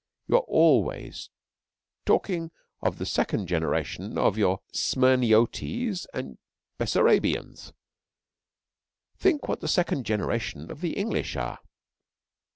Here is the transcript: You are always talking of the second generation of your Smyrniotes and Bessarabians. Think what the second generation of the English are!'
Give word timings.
You 0.25 0.37
are 0.37 0.47
always 0.47 1.29
talking 2.07 2.49
of 2.81 2.97
the 2.97 3.05
second 3.05 3.45
generation 3.45 4.17
of 4.17 4.35
your 4.35 4.61
Smyrniotes 4.73 6.07
and 6.11 6.39
Bessarabians. 6.79 7.71
Think 9.19 9.47
what 9.47 9.59
the 9.59 9.67
second 9.67 10.07
generation 10.07 10.71
of 10.71 10.81
the 10.81 10.97
English 10.97 11.35
are!' 11.35 11.59